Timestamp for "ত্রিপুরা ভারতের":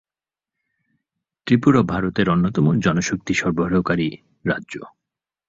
1.47-2.27